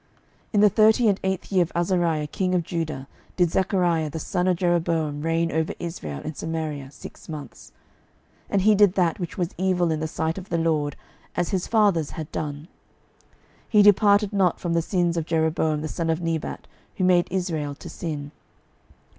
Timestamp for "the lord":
10.49-10.95